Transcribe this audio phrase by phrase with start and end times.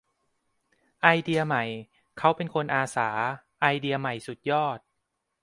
[1.03, 1.63] ไอเดียใหม่
[2.17, 3.09] เขาเป็นคนอาสา
[3.61, 4.79] ไอเดียใหม่สุดยอด